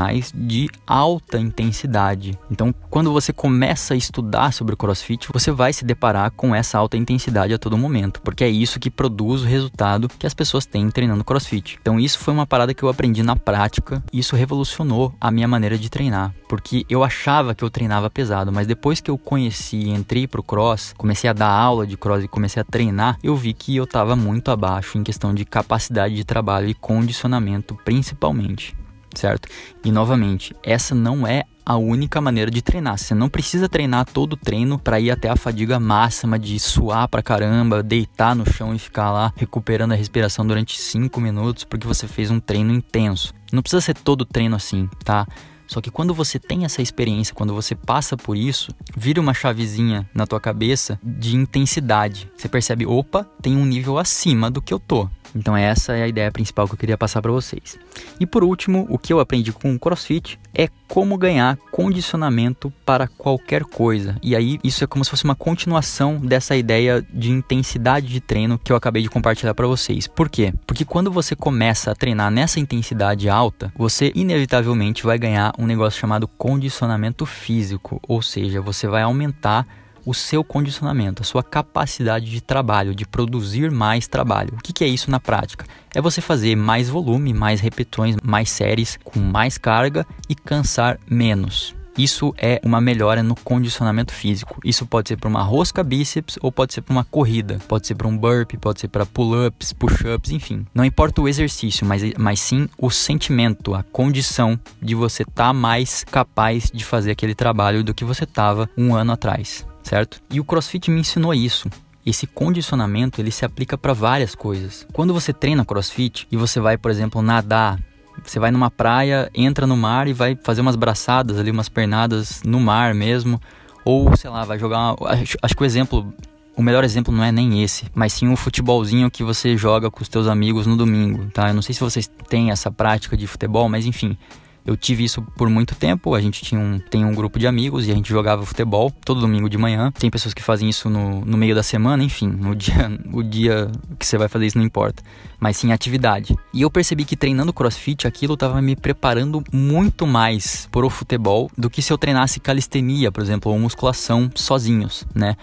funcionais 0.00 0.32
de 0.34 0.68
alta 0.86 1.38
intensidade. 1.38 2.38
Então, 2.50 2.74
quando 2.88 3.12
você 3.12 3.32
começa 3.32 3.94
a 3.94 3.96
estudar 3.96 4.52
sobre 4.52 4.74
o 4.74 4.76
CrossFit, 4.76 5.28
você 5.32 5.50
vai 5.50 5.72
se 5.72 5.84
deparar 5.84 6.30
com 6.30 6.54
essa 6.54 6.78
alta 6.78 6.96
intensidade 6.96 7.52
a 7.52 7.58
todo 7.58 7.76
momento, 7.76 8.20
porque 8.22 8.44
é 8.44 8.48
isso 8.48 8.80
que 8.80 8.90
produz 8.90 9.42
o 9.42 9.46
resultado 9.46 10.08
que 10.08 10.26
as 10.26 10.34
pessoas 10.34 10.64
têm 10.64 10.90
treinando 10.90 11.24
CrossFit. 11.24 11.78
Então, 11.80 12.00
isso 12.00 12.18
foi 12.18 12.32
uma 12.32 12.46
parada 12.46 12.72
que 12.72 12.82
eu 12.82 12.88
aprendi 12.88 13.22
na 13.22 13.36
prática, 13.36 14.02
e 14.12 14.18
isso 14.18 14.36
revolucionou 14.36 15.14
a 15.20 15.30
minha 15.30 15.48
maneira 15.48 15.76
de 15.76 15.90
treinar, 15.90 16.34
porque 16.48 16.84
eu 16.88 17.04
achava 17.04 17.54
que 17.54 17.62
eu 17.62 17.70
treinava 17.70 18.10
pesado, 18.10 18.50
mas 18.50 18.66
depois 18.66 19.00
que 19.00 19.10
eu 19.10 19.18
conheci 19.18 19.88
entrei 19.90 20.26
pro 20.26 20.42
cross, 20.42 20.94
comecei 20.96 21.28
a 21.28 21.32
dar 21.32 21.50
aula 21.50 21.86
de 21.86 21.96
cross 21.96 22.24
e 22.24 22.28
comecei 22.28 22.60
a 22.60 22.64
treinar, 22.64 23.18
eu 23.22 23.36
vi 23.36 23.52
que 23.52 23.76
eu 23.76 23.84
estava 23.84 24.16
muito 24.16 24.50
abaixo 24.50 24.98
em 24.98 25.02
questão 25.02 25.34
de 25.34 25.44
capacidade 25.44 26.14
de 26.14 26.24
trabalho 26.24 26.68
e 26.68 26.74
condicionamento, 26.74 27.78
principalmente 27.84 28.74
certo? 29.14 29.48
E 29.84 29.90
novamente, 29.90 30.54
essa 30.62 30.94
não 30.94 31.26
é 31.26 31.44
a 31.64 31.76
única 31.76 32.20
maneira 32.20 32.50
de 32.50 32.62
treinar. 32.62 32.98
Você 32.98 33.14
não 33.14 33.28
precisa 33.28 33.68
treinar 33.68 34.04
todo 34.06 34.32
o 34.32 34.36
treino 34.36 34.78
para 34.78 34.98
ir 34.98 35.10
até 35.10 35.28
a 35.28 35.36
fadiga 35.36 35.78
máxima 35.78 36.38
de 36.38 36.58
suar 36.58 37.06
pra 37.08 37.22
caramba, 37.22 37.82
deitar 37.82 38.34
no 38.34 38.50
chão 38.50 38.74
e 38.74 38.78
ficar 38.78 39.12
lá 39.12 39.32
recuperando 39.36 39.92
a 39.92 39.94
respiração 39.94 40.46
durante 40.46 40.80
5 40.80 41.20
minutos 41.20 41.64
porque 41.64 41.86
você 41.86 42.08
fez 42.08 42.30
um 42.30 42.40
treino 42.40 42.72
intenso. 42.72 43.32
Não 43.52 43.62
precisa 43.62 43.80
ser 43.80 43.94
todo 43.94 44.24
treino 44.24 44.56
assim, 44.56 44.88
tá? 45.04 45.26
Só 45.70 45.80
que 45.80 45.92
quando 45.92 46.12
você 46.12 46.36
tem 46.36 46.64
essa 46.64 46.82
experiência, 46.82 47.32
quando 47.32 47.54
você 47.54 47.76
passa 47.76 48.16
por 48.16 48.36
isso, 48.36 48.74
vira 48.96 49.20
uma 49.20 49.32
chavezinha 49.32 50.08
na 50.12 50.26
tua 50.26 50.40
cabeça 50.40 50.98
de 51.00 51.36
intensidade. 51.36 52.28
Você 52.36 52.48
percebe, 52.48 52.84
opa, 52.84 53.22
tem 53.40 53.56
um 53.56 53.64
nível 53.64 53.96
acima 53.96 54.50
do 54.50 54.60
que 54.60 54.74
eu 54.74 54.80
tô. 54.80 55.08
Então 55.34 55.56
essa 55.56 55.96
é 55.96 56.02
a 56.02 56.08
ideia 56.08 56.30
principal 56.30 56.66
que 56.66 56.74
eu 56.74 56.78
queria 56.78 56.98
passar 56.98 57.22
para 57.22 57.32
vocês. 57.32 57.78
E 58.18 58.26
por 58.26 58.44
último, 58.44 58.86
o 58.88 58.98
que 58.98 59.12
eu 59.12 59.20
aprendi 59.20 59.52
com 59.52 59.74
o 59.74 59.78
CrossFit 59.78 60.38
é 60.54 60.68
como 60.88 61.16
ganhar 61.16 61.56
condicionamento 61.70 62.72
para 62.84 63.06
qualquer 63.06 63.64
coisa. 63.64 64.16
E 64.22 64.34
aí 64.34 64.58
isso 64.64 64.82
é 64.82 64.86
como 64.86 65.04
se 65.04 65.10
fosse 65.10 65.24
uma 65.24 65.34
continuação 65.34 66.16
dessa 66.18 66.56
ideia 66.56 67.04
de 67.12 67.30
intensidade 67.30 68.08
de 68.08 68.20
treino 68.20 68.58
que 68.58 68.72
eu 68.72 68.76
acabei 68.76 69.02
de 69.02 69.08
compartilhar 69.08 69.54
para 69.54 69.66
vocês. 69.66 70.06
Por 70.06 70.28
quê? 70.28 70.52
Porque 70.66 70.84
quando 70.84 71.10
você 71.10 71.36
começa 71.36 71.92
a 71.92 71.94
treinar 71.94 72.30
nessa 72.30 72.58
intensidade 72.58 73.28
alta, 73.28 73.72
você 73.76 74.12
inevitavelmente 74.14 75.04
vai 75.04 75.18
ganhar 75.18 75.52
um 75.58 75.66
negócio 75.66 76.00
chamado 76.00 76.26
condicionamento 76.26 77.24
físico, 77.24 78.00
ou 78.06 78.20
seja, 78.20 78.60
você 78.60 78.86
vai 78.88 79.02
aumentar 79.02 79.66
o 80.04 80.14
seu 80.14 80.42
condicionamento, 80.42 81.22
a 81.22 81.24
sua 81.24 81.42
capacidade 81.42 82.26
de 82.26 82.40
trabalho, 82.40 82.94
de 82.94 83.06
produzir 83.06 83.70
mais 83.70 84.06
trabalho. 84.06 84.54
O 84.54 84.58
que 84.58 84.84
é 84.84 84.88
isso 84.88 85.10
na 85.10 85.20
prática? 85.20 85.66
É 85.94 86.00
você 86.00 86.20
fazer 86.20 86.56
mais 86.56 86.88
volume, 86.88 87.32
mais 87.32 87.60
repetições, 87.60 88.16
mais 88.22 88.50
séries, 88.50 88.98
com 89.02 89.20
mais 89.20 89.58
carga 89.58 90.06
e 90.28 90.34
cansar 90.34 90.98
menos. 91.08 91.74
Isso 91.98 92.34
é 92.38 92.60
uma 92.64 92.80
melhora 92.80 93.22
no 93.22 93.34
condicionamento 93.34 94.12
físico. 94.12 94.58
Isso 94.64 94.86
pode 94.86 95.08
ser 95.08 95.16
para 95.16 95.28
uma 95.28 95.42
rosca 95.42 95.82
bíceps 95.82 96.38
ou 96.40 96.50
pode 96.50 96.72
ser 96.72 96.82
para 96.82 96.92
uma 96.92 97.04
corrida, 97.04 97.58
pode 97.68 97.86
ser 97.86 97.94
para 97.94 98.08
um 98.08 98.16
burpee, 98.16 98.56
pode 98.56 98.80
ser 98.80 98.88
para 98.88 99.04
pull-ups, 99.04 99.72
push-ups, 99.72 100.30
enfim. 100.30 100.64
Não 100.74 100.84
importa 100.84 101.20
o 101.20 101.28
exercício, 101.28 101.84
mas, 101.86 102.02
mas 102.16 102.40
sim 102.40 102.68
o 102.78 102.90
sentimento, 102.90 103.74
a 103.74 103.82
condição 103.82 104.58
de 104.80 104.94
você 104.94 105.22
estar 105.22 105.48
tá 105.48 105.52
mais 105.52 106.04
capaz 106.04 106.70
de 106.72 106.84
fazer 106.84 107.10
aquele 107.10 107.34
trabalho 107.34 107.84
do 107.84 107.92
que 107.92 108.04
você 108.04 108.24
estava 108.24 108.68
um 108.78 108.94
ano 108.94 109.12
atrás 109.12 109.68
certo? 109.82 110.20
E 110.30 110.40
o 110.40 110.44
CrossFit 110.44 110.90
me 110.90 111.00
ensinou 111.00 111.34
isso. 111.34 111.68
Esse 112.04 112.26
condicionamento 112.26 113.20
ele 113.20 113.30
se 113.30 113.44
aplica 113.44 113.76
para 113.76 113.92
várias 113.92 114.34
coisas. 114.34 114.86
Quando 114.92 115.12
você 115.12 115.32
treina 115.32 115.64
CrossFit 115.64 116.26
e 116.30 116.36
você 116.36 116.58
vai, 116.58 116.78
por 116.78 116.90
exemplo, 116.90 117.20
nadar, 117.20 117.78
você 118.24 118.38
vai 118.38 118.50
numa 118.50 118.70
praia, 118.70 119.30
entra 119.34 119.66
no 119.66 119.76
mar 119.76 120.08
e 120.08 120.12
vai 120.12 120.36
fazer 120.42 120.60
umas 120.60 120.76
braçadas 120.76 121.38
ali, 121.38 121.50
umas 121.50 121.68
pernadas 121.68 122.42
no 122.44 122.58
mar 122.60 122.94
mesmo, 122.94 123.40
ou 123.84 124.16
sei 124.16 124.30
lá, 124.30 124.44
vai 124.44 124.58
jogar. 124.58 124.94
Uma... 124.94 124.96
Acho, 125.42 125.56
que 125.56 125.62
o 125.62 125.64
exemplo 125.64 126.12
o 126.56 126.62
melhor 126.62 126.84
exemplo 126.84 127.14
não 127.14 127.24
é 127.24 127.32
nem 127.32 127.62
esse, 127.62 127.86
mas 127.94 128.12
sim 128.12 128.28
um 128.28 128.36
futebolzinho 128.36 129.10
que 129.10 129.24
você 129.24 129.56
joga 129.56 129.90
com 129.90 130.02
os 130.02 130.08
teus 130.08 130.26
amigos 130.26 130.66
no 130.66 130.76
domingo, 130.76 131.30
tá? 131.30 131.48
Eu 131.48 131.54
não 131.54 131.62
sei 131.62 131.74
se 131.74 131.80
vocês 131.80 132.10
têm 132.28 132.50
essa 132.50 132.70
prática 132.70 133.16
de 133.16 133.26
futebol, 133.26 133.68
mas 133.68 133.86
enfim, 133.86 134.16
eu 134.64 134.76
tive 134.76 135.04
isso 135.04 135.22
por 135.36 135.48
muito 135.48 135.74
tempo. 135.74 136.14
A 136.14 136.20
gente 136.20 136.42
tinha 136.42 136.60
um, 136.60 136.78
tem 136.78 137.04
um 137.04 137.14
grupo 137.14 137.38
de 137.38 137.46
amigos 137.46 137.86
e 137.86 137.90
a 137.90 137.94
gente 137.94 138.08
jogava 138.08 138.44
futebol 138.44 138.90
todo 139.04 139.20
domingo 139.20 139.48
de 139.48 139.58
manhã. 139.58 139.90
Tem 139.92 140.10
pessoas 140.10 140.34
que 140.34 140.42
fazem 140.42 140.68
isso 140.68 140.88
no, 140.88 141.24
no 141.24 141.36
meio 141.36 141.54
da 141.54 141.62
semana, 141.62 142.02
enfim, 142.02 142.28
no 142.28 142.54
dia, 142.56 142.98
o 143.12 143.22
dia 143.22 143.70
que 143.98 144.06
você 144.06 144.18
vai 144.18 144.28
fazer 144.28 144.46
isso 144.46 144.58
não 144.58 144.64
importa, 144.64 145.02
mas 145.38 145.56
sim 145.56 145.72
atividade. 145.72 146.36
E 146.52 146.62
eu 146.62 146.70
percebi 146.70 147.04
que 147.04 147.16
treinando 147.16 147.52
crossfit 147.52 148.06
aquilo 148.06 148.34
estava 148.34 148.60
me 148.60 148.76
preparando 148.76 149.42
muito 149.52 150.06
mais 150.06 150.68
para 150.70 150.86
o 150.86 150.90
futebol 150.90 151.50
do 151.56 151.70
que 151.70 151.82
se 151.82 151.92
eu 151.92 151.98
treinasse 151.98 152.40
calistenia, 152.40 153.10
por 153.10 153.22
exemplo, 153.22 153.52
ou 153.52 153.58
musculação 153.58 154.30
sozinhos, 154.34 155.06
né? 155.14 155.36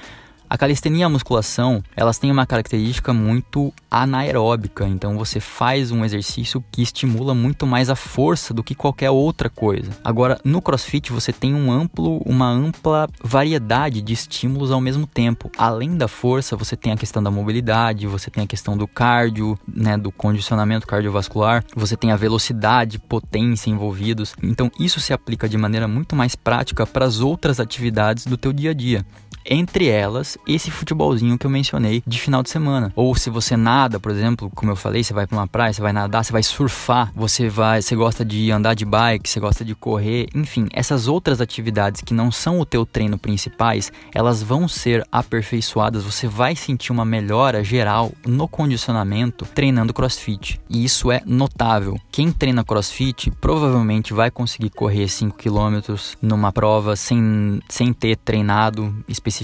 A 0.49 0.57
calistenia 0.57 1.01
e 1.01 1.03
a 1.03 1.09
musculação, 1.09 1.83
elas 1.95 2.17
têm 2.17 2.31
uma 2.31 2.45
característica 2.45 3.13
muito 3.13 3.73
anaeróbica, 3.91 4.87
então 4.87 5.17
você 5.17 5.41
faz 5.41 5.91
um 5.91 6.05
exercício 6.05 6.63
que 6.71 6.81
estimula 6.81 7.35
muito 7.35 7.67
mais 7.67 7.89
a 7.89 7.95
força 7.97 8.53
do 8.53 8.63
que 8.63 8.73
qualquer 8.73 9.09
outra 9.09 9.49
coisa. 9.49 9.91
Agora, 10.01 10.39
no 10.45 10.61
CrossFit 10.61 11.11
você 11.11 11.33
tem 11.33 11.53
um 11.53 11.69
amplo, 11.69 12.21
uma 12.25 12.49
ampla 12.49 13.09
variedade 13.21 14.01
de 14.01 14.13
estímulos 14.13 14.71
ao 14.71 14.79
mesmo 14.79 15.05
tempo. 15.05 15.51
Além 15.57 15.97
da 15.97 16.07
força, 16.07 16.55
você 16.55 16.77
tem 16.77 16.93
a 16.93 16.97
questão 16.97 17.21
da 17.21 17.29
mobilidade, 17.29 18.07
você 18.07 18.31
tem 18.31 18.45
a 18.45 18.47
questão 18.47 18.77
do 18.77 18.87
cardio, 18.87 19.59
né, 19.67 19.97
do 19.97 20.13
condicionamento 20.13 20.87
cardiovascular, 20.87 21.63
você 21.75 21.97
tem 21.97 22.11
a 22.11 22.15
velocidade, 22.15 22.99
potência 22.99 23.69
envolvidos. 23.69 24.33
Então, 24.41 24.71
isso 24.79 25.01
se 25.01 25.11
aplica 25.11 25.49
de 25.49 25.57
maneira 25.57 25.89
muito 25.89 26.15
mais 26.15 26.35
prática 26.35 26.85
para 26.85 27.05
as 27.05 27.19
outras 27.19 27.59
atividades 27.59 28.25
do 28.25 28.37
teu 28.37 28.53
dia 28.53 28.71
a 28.71 28.73
dia. 28.73 29.05
Entre 29.49 29.87
elas, 29.87 30.37
esse 30.45 30.69
futebolzinho 30.69 31.37
que 31.37 31.45
eu 31.45 31.49
mencionei 31.49 32.03
de 32.05 32.19
final 32.19 32.43
de 32.43 32.49
semana. 32.49 32.91
Ou 32.95 33.15
se 33.15 33.29
você 33.29 33.55
nada, 33.55 33.97
por 33.97 34.11
exemplo, 34.11 34.51
como 34.53 34.71
eu 34.71 34.75
falei, 34.75 35.03
você 35.03 35.13
vai 35.13 35.25
para 35.25 35.37
uma 35.37 35.47
praia, 35.47 35.71
você 35.71 35.81
vai 35.81 35.93
nadar, 35.93 36.25
você 36.25 36.33
vai 36.33 36.43
surfar, 36.43 37.13
você 37.15 37.47
vai, 37.47 37.81
você 37.81 37.95
gosta 37.95 38.25
de 38.25 38.51
andar 38.51 38.73
de 38.73 38.83
bike, 38.83 39.29
você 39.29 39.39
gosta 39.39 39.63
de 39.63 39.73
correr, 39.73 40.27
enfim, 40.35 40.67
essas 40.73 41.07
outras 41.07 41.39
atividades 41.39 42.01
que 42.01 42.13
não 42.13 42.29
são 42.29 42.59
o 42.59 42.65
teu 42.65 42.85
treino 42.85 43.17
principais, 43.17 43.89
elas 44.13 44.43
vão 44.43 44.67
ser 44.67 45.07
aperfeiçoadas, 45.09 46.03
você 46.03 46.27
vai 46.27 46.53
sentir 46.53 46.91
uma 46.91 47.05
melhora 47.05 47.63
geral 47.63 48.11
no 48.25 48.49
condicionamento 48.49 49.45
treinando 49.45 49.93
CrossFit. 49.93 50.59
E 50.69 50.83
isso 50.83 51.09
é 51.09 51.21
notável. 51.25 51.95
Quem 52.11 52.33
treina 52.33 52.65
CrossFit 52.65 53.31
provavelmente 53.39 54.13
vai 54.13 54.29
conseguir 54.29 54.71
correr 54.71 55.07
5 55.07 55.37
km 55.37 55.95
numa 56.21 56.51
prova 56.51 56.97
sem, 56.97 57.61
sem 57.69 57.93
ter 57.93 58.17
treinado 58.17 58.93
especificamente 59.07 59.36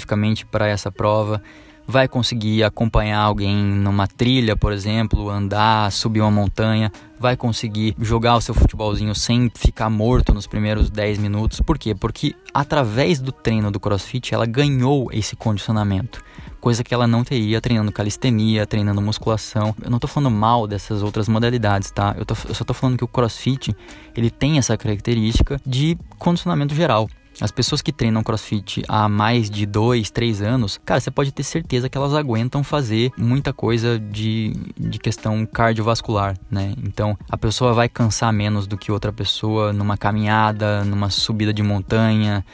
para 0.52 0.68
essa 0.68 0.92
prova 0.92 1.42
vai 1.86 2.08
conseguir 2.08 2.64
acompanhar 2.64 3.20
alguém 3.20 3.56
numa 3.56 4.08
trilha, 4.08 4.56
por 4.56 4.72
exemplo, 4.72 5.30
andar, 5.30 5.92
subir 5.92 6.22
uma 6.22 6.32
montanha, 6.32 6.92
vai 7.20 7.36
conseguir 7.36 7.96
jogar 8.00 8.36
o 8.36 8.42
seu 8.42 8.54
futebolzinho 8.54 9.14
sem 9.14 9.52
ficar 9.54 9.90
morto 9.90 10.34
nos 10.34 10.48
primeiros 10.48 10.90
10 10.90 11.18
minutos. 11.18 11.60
Por 11.62 11.78
quê? 11.78 11.94
Porque 11.94 12.36
através 12.54 13.20
do 13.20 13.32
treino 13.32 13.72
do 13.72 13.80
CrossFit 13.80 14.34
ela 14.34 14.46
ganhou 14.46 15.10
esse 15.12 15.36
condicionamento. 15.36 16.24
Coisa 16.60 16.84
que 16.84 16.94
ela 16.94 17.06
não 17.06 17.24
teria 17.24 17.60
treinando 17.60 17.92
calistenia, 17.92 18.66
treinando 18.66 19.02
musculação. 19.02 19.76
Eu 19.84 19.90
não 19.90 20.00
tô 20.00 20.08
falando 20.08 20.32
mal 20.32 20.66
dessas 20.66 21.04
outras 21.04 21.28
modalidades, 21.28 21.92
tá? 21.92 22.16
Eu, 22.18 22.26
tô, 22.26 22.36
eu 22.48 22.56
só 22.56 22.64
tô 22.64 22.74
falando 22.74 22.98
que 22.98 23.04
o 23.04 23.08
CrossFit 23.08 23.76
ele 24.16 24.30
tem 24.30 24.58
essa 24.58 24.78
característica 24.78 25.60
de 25.66 25.98
condicionamento 26.18 26.74
geral. 26.74 27.10
As 27.42 27.52
pessoas 27.52 27.82
que 27.82 27.92
treinam 27.92 28.24
crossfit 28.24 28.84
há 28.88 29.10
mais 29.10 29.50
de 29.50 29.66
dois, 29.66 30.12
três 30.12 30.42
anos, 30.42 30.80
cara, 30.86 31.00
você 31.00 31.12
pode 31.12 31.32
ter 31.32 31.44
certeza 31.44 31.90
que 31.90 31.98
elas 31.98 32.14
aguentam 32.14 32.64
fazer 32.64 33.12
muita 33.18 33.52
coisa 33.52 34.00
de, 34.00 34.54
de 34.78 35.00
questão 35.00 35.46
cardiovascular, 35.46 36.38
né? 36.50 36.74
Então 36.84 37.18
a 37.30 37.38
pessoa 37.38 37.74
vai 37.74 37.90
cansar 37.90 38.32
menos 38.32 38.68
do 38.68 38.78
que 38.78 38.92
outra 38.92 39.12
pessoa 39.12 39.74
numa 39.74 39.98
caminhada, 39.98 40.84
numa 40.84 41.10
subida 41.10 41.54
de 41.54 41.64
montanha. 41.64 42.46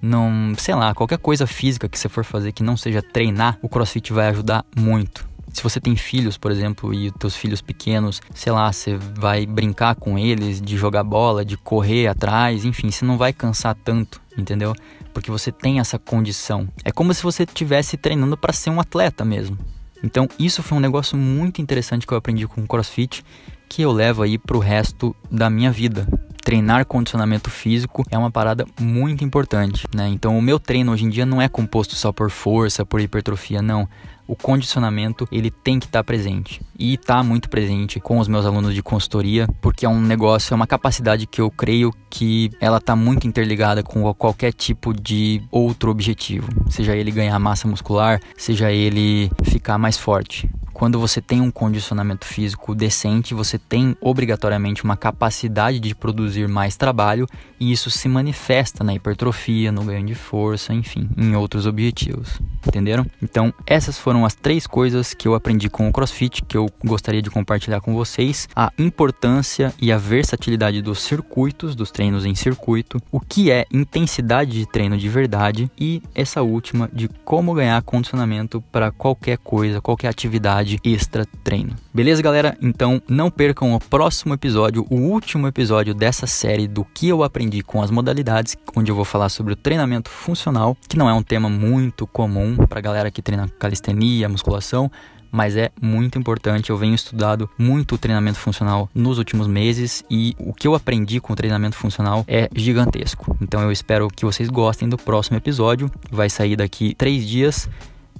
Não, 0.00 0.52
sei 0.58 0.74
lá, 0.74 0.94
qualquer 0.94 1.18
coisa 1.18 1.46
física 1.46 1.88
que 1.88 1.98
você 1.98 2.08
for 2.08 2.24
fazer 2.24 2.52
que 2.52 2.62
não 2.62 2.76
seja 2.76 3.00
treinar, 3.00 3.58
o 3.62 3.68
crossfit 3.68 4.12
vai 4.12 4.28
ajudar 4.28 4.64
muito. 4.76 5.31
Se 5.52 5.62
você 5.62 5.78
tem 5.78 5.94
filhos, 5.94 6.38
por 6.38 6.50
exemplo, 6.50 6.94
e 6.94 7.10
teus 7.10 7.36
filhos 7.36 7.60
pequenos, 7.60 8.20
sei 8.34 8.52
lá, 8.52 8.72
você 8.72 8.96
vai 8.96 9.44
brincar 9.44 9.94
com 9.94 10.18
eles, 10.18 10.60
de 10.60 10.76
jogar 10.76 11.04
bola, 11.04 11.44
de 11.44 11.56
correr 11.56 12.06
atrás, 12.06 12.64
enfim, 12.64 12.90
você 12.90 13.04
não 13.04 13.18
vai 13.18 13.32
cansar 13.32 13.74
tanto, 13.74 14.20
entendeu? 14.36 14.74
Porque 15.12 15.30
você 15.30 15.52
tem 15.52 15.78
essa 15.78 15.98
condição. 15.98 16.66
É 16.84 16.90
como 16.90 17.12
se 17.12 17.22
você 17.22 17.42
estivesse 17.42 17.96
treinando 17.96 18.36
para 18.36 18.52
ser 18.52 18.70
um 18.70 18.80
atleta 18.80 19.24
mesmo. 19.24 19.58
Então, 20.02 20.26
isso 20.38 20.62
foi 20.62 20.78
um 20.78 20.80
negócio 20.80 21.16
muito 21.16 21.62
interessante 21.62 22.06
que 22.06 22.12
eu 22.12 22.18
aprendi 22.18 22.46
com 22.48 22.62
o 22.62 22.66
CrossFit, 22.66 23.24
que 23.68 23.82
eu 23.82 23.92
levo 23.92 24.22
aí 24.22 24.36
pro 24.36 24.58
resto 24.58 25.14
da 25.30 25.48
minha 25.48 25.70
vida. 25.70 26.08
Treinar 26.42 26.84
condicionamento 26.86 27.48
físico 27.48 28.04
é 28.10 28.18
uma 28.18 28.30
parada 28.30 28.66
muito 28.80 29.22
importante, 29.22 29.86
né? 29.94 30.08
Então, 30.08 30.36
o 30.36 30.42
meu 30.42 30.58
treino 30.58 30.90
hoje 30.90 31.04
em 31.04 31.08
dia 31.08 31.24
não 31.24 31.40
é 31.40 31.48
composto 31.48 31.94
só 31.94 32.10
por 32.10 32.30
força, 32.30 32.84
por 32.84 33.00
hipertrofia, 33.00 33.62
não 33.62 33.88
o 34.26 34.36
condicionamento 34.36 35.28
ele 35.30 35.50
tem 35.50 35.78
que 35.78 35.86
estar 35.86 36.00
tá 36.00 36.04
presente 36.04 36.60
e 36.78 36.94
está 36.94 37.22
muito 37.22 37.48
presente 37.48 38.00
com 38.00 38.18
os 38.18 38.28
meus 38.28 38.46
alunos 38.46 38.74
de 38.74 38.82
consultoria, 38.82 39.46
porque 39.60 39.86
é 39.86 39.88
um 39.88 40.00
negócio, 40.00 40.52
é 40.52 40.56
uma 40.56 40.66
capacidade 40.66 41.26
que 41.26 41.40
eu 41.40 41.50
creio 41.50 41.92
que 42.10 42.50
ela 42.60 42.78
está 42.78 42.96
muito 42.96 43.26
interligada 43.26 43.82
com 43.82 44.12
qualquer 44.14 44.52
tipo 44.52 44.92
de 44.92 45.42
outro 45.50 45.90
objetivo, 45.90 46.48
seja 46.70 46.96
ele 46.96 47.10
ganhar 47.10 47.38
massa 47.38 47.68
muscular, 47.68 48.20
seja 48.36 48.70
ele 48.70 49.30
ficar 49.44 49.78
mais 49.78 49.96
forte. 49.96 50.50
Quando 50.72 50.98
você 50.98 51.20
tem 51.20 51.40
um 51.40 51.50
condicionamento 51.50 52.24
físico 52.24 52.74
decente, 52.74 53.34
você 53.34 53.58
tem 53.58 53.96
obrigatoriamente 54.00 54.84
uma 54.84 54.96
capacidade 54.96 55.78
de 55.78 55.94
produzir 55.94 56.48
mais 56.48 56.76
trabalho 56.76 57.26
e 57.60 57.70
isso 57.70 57.90
se 57.90 58.08
manifesta 58.08 58.82
na 58.82 58.94
hipertrofia, 58.94 59.70
no 59.70 59.84
ganho 59.84 60.06
de 60.06 60.14
força, 60.14 60.72
enfim, 60.72 61.08
em 61.16 61.36
outros 61.36 61.66
objetivos. 61.66 62.40
Entenderam? 62.66 63.06
Então, 63.22 63.52
essas 63.66 63.98
foram 63.98 64.24
as 64.24 64.34
três 64.34 64.66
coisas 64.66 65.14
que 65.14 65.28
eu 65.28 65.34
aprendi 65.34 65.68
com 65.68 65.88
o 65.88 65.92
CrossFit 65.92 66.42
que 66.42 66.56
eu 66.56 66.68
gostaria 66.84 67.20
de 67.22 67.30
compartilhar 67.30 67.80
com 67.80 67.94
vocês: 67.94 68.48
a 68.54 68.72
importância 68.78 69.72
e 69.80 69.92
a 69.92 69.98
versatilidade 69.98 70.80
dos 70.80 71.02
circuitos, 71.02 71.74
dos 71.74 71.90
treinos 71.90 72.24
em 72.24 72.34
circuito, 72.34 73.00
o 73.10 73.20
que 73.20 73.50
é 73.50 73.66
intensidade 73.72 74.52
de 74.52 74.66
treino 74.66 74.96
de 74.96 75.08
verdade 75.08 75.70
e 75.78 76.02
essa 76.14 76.42
última 76.42 76.88
de 76.92 77.08
como 77.24 77.54
ganhar 77.54 77.80
condicionamento 77.82 78.62
para 78.72 78.90
qualquer 78.90 79.38
coisa, 79.38 79.80
qualquer 79.80 80.08
atividade 80.08 80.61
de 80.62 80.78
extra 80.84 81.26
treino. 81.44 81.74
Beleza, 81.92 82.22
galera? 82.22 82.56
Então 82.60 83.00
não 83.08 83.30
percam 83.30 83.74
o 83.74 83.80
próximo 83.80 84.34
episódio, 84.34 84.86
o 84.90 84.96
último 84.96 85.46
episódio 85.46 85.94
dessa 85.94 86.26
série 86.26 86.66
do 86.66 86.84
que 86.84 87.08
eu 87.08 87.22
aprendi 87.22 87.62
com 87.62 87.82
as 87.82 87.90
modalidades, 87.90 88.56
onde 88.76 88.90
eu 88.90 88.94
vou 88.94 89.04
falar 89.04 89.28
sobre 89.28 89.52
o 89.52 89.56
treinamento 89.56 90.10
funcional, 90.10 90.76
que 90.88 90.96
não 90.96 91.08
é 91.08 91.14
um 91.14 91.22
tema 91.22 91.48
muito 91.48 92.06
comum 92.06 92.56
para 92.56 92.80
galera 92.80 93.10
que 93.10 93.22
treina 93.22 93.48
calistenia, 93.58 94.28
musculação, 94.28 94.90
mas 95.32 95.56
é 95.56 95.72
muito 95.80 96.18
importante. 96.18 96.68
Eu 96.68 96.76
venho 96.76 96.94
estudado 96.94 97.48
muito 97.56 97.94
o 97.94 97.98
treinamento 97.98 98.38
funcional 98.38 98.88
nos 98.94 99.16
últimos 99.16 99.46
meses 99.46 100.04
e 100.10 100.36
o 100.38 100.52
que 100.52 100.68
eu 100.68 100.74
aprendi 100.74 101.18
com 101.18 101.32
o 101.32 101.36
treinamento 101.36 101.74
funcional 101.74 102.22
é 102.28 102.48
gigantesco. 102.54 103.34
Então 103.40 103.62
eu 103.62 103.72
espero 103.72 104.08
que 104.08 104.26
vocês 104.26 104.50
gostem 104.50 104.88
do 104.88 104.98
próximo 104.98 105.38
episódio. 105.38 105.90
Vai 106.10 106.28
sair 106.28 106.54
daqui 106.54 106.94
três 106.94 107.26
dias. 107.26 107.68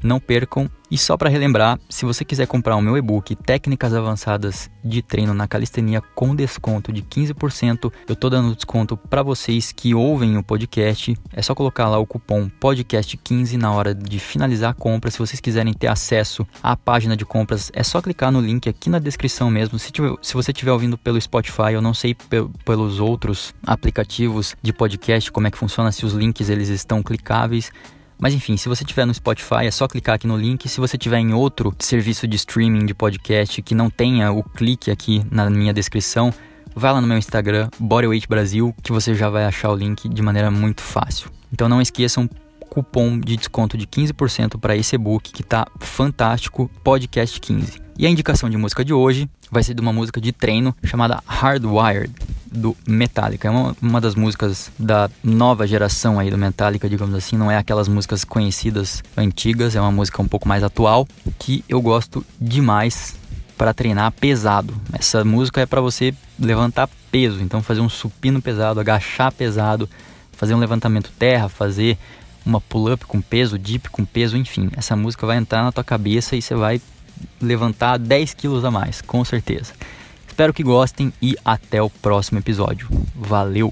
Não 0.03 0.19
percam 0.21 0.71
e 0.93 0.99
só 0.99 1.17
para 1.17 1.31
relembrar, 1.31 1.81
se 1.89 2.05
você 2.05 2.23
quiser 2.23 2.47
comprar 2.47 2.77
o 2.77 2.83
meu 2.83 2.99
e-book 2.99 3.35
Técnicas 3.35 3.95
Avançadas 3.95 4.71
de 4.85 5.01
Treino 5.01 5.33
na 5.33 5.49
Calistenia 5.49 6.03
com 6.15 6.37
desconto 6.37 6.93
de 6.93 7.01
15%, 7.01 7.91
eu 8.07 8.15
tô 8.15 8.29
dando 8.29 8.55
desconto 8.55 8.95
para 8.95 9.23
vocês 9.23 9.73
que 9.73 9.95
ouvem 9.95 10.37
o 10.37 10.43
podcast. 10.43 11.17
É 11.33 11.41
só 11.41 11.55
colocar 11.55 11.89
lá 11.89 11.97
o 11.97 12.05
cupom 12.05 12.47
podcast15 12.61 13.57
na 13.57 13.73
hora 13.73 13.95
de 13.95 14.19
finalizar 14.19 14.73
a 14.73 14.75
compra. 14.75 15.11
Se 15.11 15.19
vocês 15.19 15.41
quiserem 15.41 15.73
ter 15.73 15.87
acesso 15.87 16.47
à 16.63 16.77
página 16.77 17.17
de 17.17 17.25
compras, 17.25 17.73
é 17.75 17.83
só 17.83 18.03
clicar 18.03 18.31
no 18.31 18.43
link 18.43 18.69
aqui 18.69 18.91
na 18.91 18.99
descrição 18.99 19.51
mesmo. 19.51 19.79
Se, 19.79 19.91
tiver, 19.91 20.15
se 20.21 20.35
você 20.35 20.51
estiver 20.51 20.73
ouvindo 20.73 20.99
pelo 20.99 21.19
Spotify, 21.19 21.73
eu 21.73 21.81
não 21.81 21.95
sei 21.95 22.15
pelos 22.67 23.01
outros 23.01 23.55
aplicativos 23.67 24.55
de 24.61 24.75
podcast 24.75 25.33
como 25.33 25.47
é 25.47 25.51
que 25.51 25.57
funciona, 25.57 25.91
se 25.91 26.05
os 26.05 26.13
links 26.13 26.51
eles 26.51 26.69
estão 26.69 27.03
clicáveis. 27.03 27.73
Mas 28.23 28.35
enfim, 28.35 28.57
se 28.57 28.69
você 28.69 28.85
tiver 28.85 29.05
no 29.05 29.13
Spotify, 29.13 29.67
é 29.67 29.71
só 29.73 29.89
clicar 29.89 30.15
aqui 30.15 30.29
no 30.29 30.37
link. 30.37 30.69
Se 30.69 30.79
você 30.79 30.97
tiver 30.97 31.19
em 31.19 31.35
outro 31.35 31.75
serviço 31.81 32.29
de 32.29 32.37
streaming 32.37 32.87
de 32.87 32.95
podcast 32.95 33.61
que 33.61 33.75
não 33.75 33.91
tenha 33.91 34.31
o 34.31 34.45
clique 34.45 34.93
aqui 34.93 35.27
na 35.29 35.51
minha 35.51 35.73
descrição, 35.73 36.33
vai 36.73 36.93
lá 36.93 37.01
no 37.01 37.07
meu 37.09 37.19
Instagram, 37.19 37.69
Bodyweight 37.81 38.29
Brasil, 38.29 38.73
que 38.81 38.93
você 38.93 39.13
já 39.13 39.29
vai 39.29 39.45
achar 39.45 39.73
o 39.73 39.75
link 39.75 40.09
de 40.09 40.23
maneira 40.23 40.53
muito 40.53 40.83
fácil. 40.83 41.33
Então 41.53 41.69
não 41.69 41.83
esqueçam 41.83 42.31
cupom 42.71 43.19
de 43.19 43.37
desconto 43.37 43.77
de 43.77 43.89
15% 43.89 44.57
para 44.57 44.77
esse 44.77 44.95
e-book 44.95 45.33
que 45.33 45.43
tá 45.43 45.67
fantástico, 45.81 46.71
podcast 46.85 47.41
15. 47.41 47.83
E 47.99 48.07
a 48.07 48.09
indicação 48.09 48.49
de 48.49 48.57
música 48.57 48.85
de 48.85 48.95
hoje 48.95 49.29
vai 49.51 49.65
ser 49.65 49.75
de 49.75 49.81
uma 49.81 49.93
música 49.93 50.21
de 50.21 50.31
treino 50.31 50.73
chamada 50.85 51.21
Hardwired 51.27 52.15
do 52.53 52.77
Metallica. 52.87 53.49
É 53.49 53.51
uma, 53.51 53.77
uma 53.81 54.01
das 54.01 54.15
músicas 54.15 54.71
da 54.79 55.11
nova 55.25 55.67
geração 55.67 56.19
aí 56.19 56.31
do 56.31 56.39
Metallica, 56.39 56.89
digamos 56.89 57.15
assim. 57.15 57.37
Não 57.37 57.51
é 57.51 57.57
aquelas 57.57 57.89
músicas 57.89 58.25
conhecidas 58.25 59.03
antigas, 59.17 59.75
é 59.75 59.81
uma 59.81 59.91
música 59.91 60.21
um 60.21 60.29
pouco 60.29 60.47
mais 60.47 60.63
atual 60.63 61.07
que 61.39 61.65
eu 61.69 61.81
gosto 61.81 62.25
demais 62.41 63.17
para 63.57 63.73
treinar 63.73 64.13
pesado. 64.13 64.75
Essa 64.93 65.25
música 65.25 65.61
é 65.61 65.67
para 65.67 65.81
você 65.81 66.15
levantar 66.39 66.89
peso, 67.11 67.41
então 67.43 67.63
fazer 67.63 67.81
um 67.81 67.89
supino 67.89 68.43
pesado, 68.43 68.81
agachar 68.81 69.33
pesado, 69.33 69.89
fazer 70.33 70.55
um 70.55 70.59
levantamento 70.59 71.11
terra, 71.19 71.49
fazer 71.49 71.97
uma 72.45 72.61
pull-up 72.61 73.07
com 73.07 73.21
peso, 73.21 73.59
dip 73.59 73.89
com 73.89 74.05
peso, 74.05 74.37
enfim. 74.37 74.71
Essa 74.77 74.97
música 74.97 75.27
vai 75.27 75.37
entrar 75.37 75.63
na 75.63 75.73
tua 75.73 75.85
cabeça 75.85 76.35
e 76.35 76.43
você 76.43 76.55
vai 76.55 76.81
levantar 77.41 77.99
10 77.99 78.35
quilos 78.35 78.65
a 78.65 78.71
mais, 78.71 79.01
com 79.01 79.25
certeza. 79.25 79.73
Espero 80.33 80.55
que 80.55 80.63
gostem 80.63 81.13
e 81.21 81.37
até 81.45 81.83
o 81.83 81.91
próximo 81.91 82.39
episódio. 82.39 82.89
Valeu! 83.15 83.71